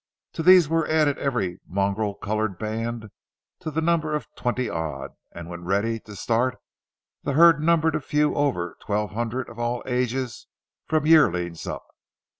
To 0.33 0.41
these 0.41 0.67
were 0.67 0.87
added 0.87 1.19
every 1.19 1.59
mongrel 1.67 2.15
colored 2.15 2.57
band 2.57 3.11
to 3.59 3.69
the 3.69 3.81
number 3.81 4.15
of 4.15 4.25
twenty 4.35 4.67
odd, 4.67 5.11
and 5.31 5.47
when 5.47 5.63
ready 5.63 5.99
to 5.99 6.15
start 6.15 6.57
the 7.21 7.33
herd 7.33 7.61
numbered 7.61 7.93
a 7.93 8.01
few 8.01 8.33
over 8.33 8.77
twelve 8.81 9.11
hundred 9.11 9.47
of 9.47 9.59
all 9.59 9.83
ages 9.85 10.47
from 10.87 11.05
yearlings 11.05 11.67
up. 11.67 11.83